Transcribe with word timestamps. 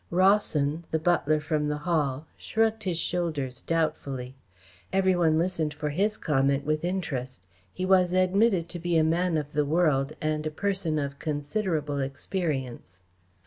Rawson, 0.09 0.83
the 0.89 0.97
butler 0.97 1.39
from 1.39 1.67
the 1.67 1.77
Hall, 1.77 2.25
shrugged 2.35 2.85
his 2.85 2.97
shoulders 2.97 3.61
doubtfully. 3.61 4.33
Every 4.91 5.15
one 5.15 5.37
listened 5.37 5.75
for 5.75 5.89
his 5.89 6.17
comment 6.17 6.65
with 6.65 6.83
interest. 6.83 7.43
He 7.71 7.85
was 7.85 8.11
admitted 8.11 8.67
to 8.69 8.79
be 8.79 8.97
a 8.97 9.03
man 9.03 9.37
of 9.37 9.53
the 9.53 9.63
world 9.63 10.13
and 10.19 10.47
a 10.47 10.49
person 10.49 10.97
of 10.97 11.19
considerable 11.19 11.99
experience. 11.99 13.03